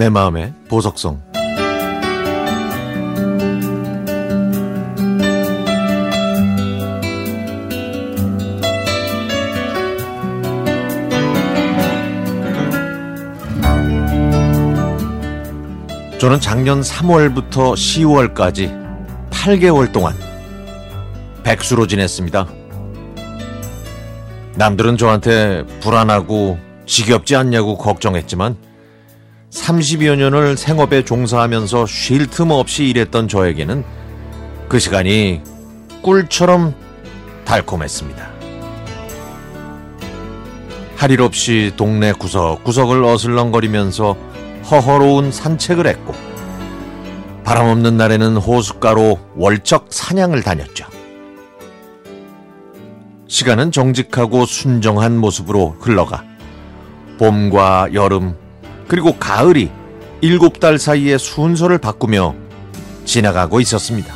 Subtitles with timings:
[0.00, 1.20] 내 마음의 보석성
[16.18, 20.14] 저는 작년 3월부터 10월까지 8개월 동안
[21.42, 22.48] 백수로 지냈습니다.
[24.56, 28.69] 남들은 저한테 불안하고 지겹지 않냐고 걱정했지만
[29.50, 33.84] 30여 년을 생업에 종사하면서 쉴 틈 없이 일했던 저에게는
[34.68, 35.42] 그 시간이
[36.02, 36.74] 꿀처럼
[37.44, 38.30] 달콤했습니다.
[40.96, 44.16] 할 일 없이 동네 구석구석을 어슬렁거리면서
[44.70, 46.14] 허허로운 산책을 했고
[47.42, 50.86] 바람 없는 날에는 호숫가로 월적 사냥을 다녔죠.
[53.26, 56.22] 시간은 정직하고 순정한 모습으로 흘러가
[57.18, 58.36] 봄과 여름
[58.90, 59.70] 그리고 가을이
[60.20, 62.34] 일곱 달 사이에 순서를 바꾸며
[63.04, 64.12] 지나가고 있었습니다.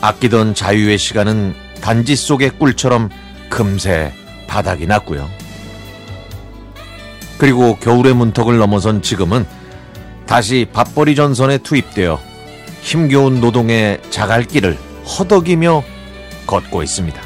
[0.00, 3.10] 아끼던 자유의 시간은 단지 속의 꿀처럼
[3.50, 4.12] 금세
[4.46, 5.28] 바닥이 났고요.
[7.36, 9.44] 그리고 겨울의 문턱을 넘어선 지금은
[10.26, 12.20] 다시 밥벌이 전선에 투입되어
[12.80, 14.78] 힘겨운 노동의 자갈길을
[15.18, 15.82] 허덕이며
[16.46, 17.25] 걷고 있습니다.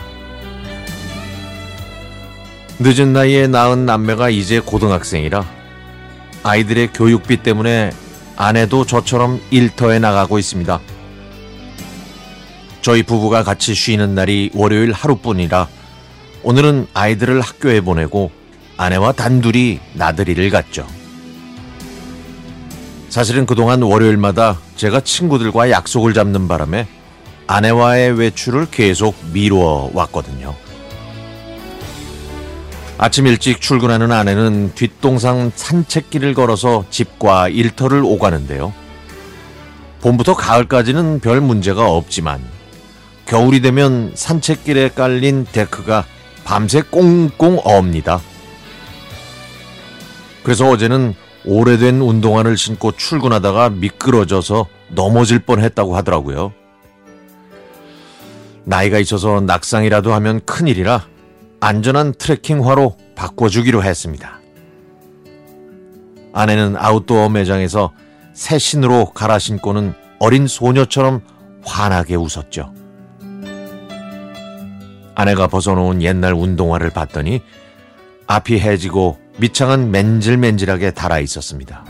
[2.83, 5.45] 늦은 나이에 낳은 남매가 이제 고등학생이라
[6.42, 7.91] 아이들의 교육비 때문에
[8.37, 10.81] 아내도 저처럼 일터에 나가고 있습니다.
[12.81, 15.69] 저희 부부가 같이 쉬는 날이 월요일 하루뿐이라
[16.42, 18.31] 오늘은 아이들을 학교에 보내고
[18.78, 20.87] 아내와 단둘이 나들이를 갔죠.
[23.11, 26.89] 사실은 그동안 월요일마다 제가 친구들과 약속을 잡는 바람에
[27.47, 30.70] 아내와의 외출을 계속 미루어 왔거든요.
[33.03, 38.75] 아침 일찍 출근하는 아내는 뒷동산 산책길을 걸어서 집과 일터를 오가는데요.
[40.03, 42.43] 봄부터 가을까지는 별 문제가 없지만
[43.25, 46.05] 겨울이 되면 산책길에 깔린 데크가
[46.44, 48.21] 밤새 꽁꽁 어옵니다.
[50.43, 51.15] 그래서 어제는
[51.47, 56.53] 오래된 운동화를 신고 출근하다가 미끄러져서 넘어질 뻔 했다고 하더라고요.
[58.65, 61.06] 나이가 있어서 낙상이라도 하면 큰일이라
[61.60, 64.41] 안전한 트레킹화로 바꿔주기로 했습니다.
[66.32, 67.93] 아내는 아웃도어 매장에서
[68.32, 71.20] 새 신으로 갈아 신고는 어린 소녀처럼
[71.65, 72.72] 환하게 웃었죠.
[75.15, 77.43] 아내가 벗어놓은 옛날 운동화를 봤더니
[78.26, 81.84] 앞이 해지고 밑창은 맨질맨질하게 달아 있었습니다.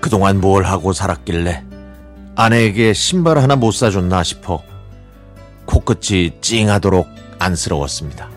[0.00, 1.64] 그동안 뭘 하고 살았길래
[2.34, 4.62] 아내에게 신발 하나 못 사줬나 싶어
[5.74, 7.08] 코끝이 찡하도록
[7.40, 8.30] 안쓰러웠습니다.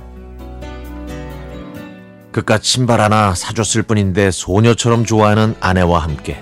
[2.32, 6.42] 그깟 신발 하나 사줬을 뿐인데 소녀처럼 좋아하는 아내와 함께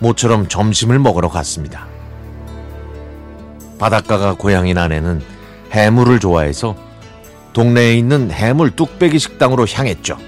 [0.00, 1.86] 모처럼 점심을 먹으러 갔습니다.
[3.78, 5.22] 바닷가가 고향인 아내는
[5.70, 6.76] 해물을 좋아해서
[7.54, 10.18] 동네에 있는 해물 뚝배기 식당으로 향했죠.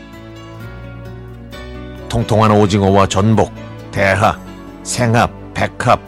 [2.08, 3.52] 통통한 오징어와 전복,
[3.92, 4.38] 대하,
[4.82, 6.00] 생합, 백합,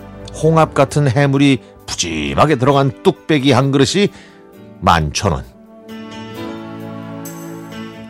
[0.43, 4.09] 홍합 같은 해물이 푸짐하게 들어간 뚝배기 한 그릇이
[4.81, 5.45] 만천 원.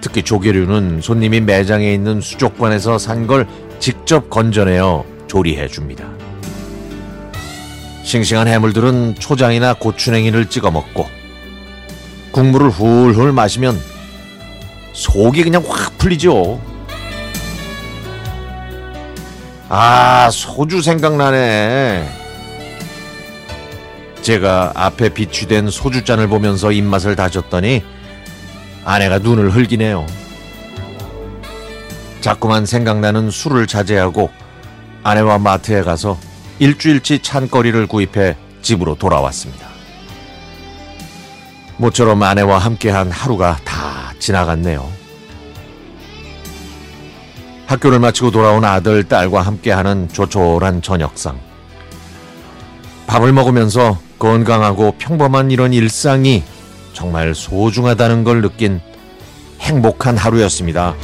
[0.01, 3.47] 특히 조개류는 손님이 매장에 있는 수족관에서 산 걸
[3.79, 6.09] 직접 건져내어 조리해 줍니다.
[8.05, 11.07] 싱싱한 해물들은 초장이나 고추냉이를 찍어 먹고
[12.31, 13.79] 국물을 훌훌 마시면
[14.93, 16.61] 속이 그냥 확 풀리죠.
[19.69, 22.26] 아, 소주 생각나네.
[24.27, 27.85] 제가 앞에 비추된 소주잔을 보면서 입맛을 다졌더니
[28.85, 30.05] 아내가 눈을 흘기네요.
[32.21, 34.33] 자꾸만 생각나는 술을 자제하고
[35.05, 36.19] 아내와 마트에 가서
[36.59, 39.69] 일주일치 찬거리를 구입해 집으로 돌아왔습니다.
[41.77, 44.91] 모처럼 아내와 함께한 하루가 다 지나갔네요.
[47.69, 51.39] 학교를 마치고 돌아온 아들, 딸과 함께하는 조촐한 저녁상.
[53.07, 56.43] 밥을 먹으면서 건강하고 평범한 이런 일상이
[56.93, 58.81] 정말 소중하다는 걸 느낀
[59.61, 60.95] 행복한 하루였습니다.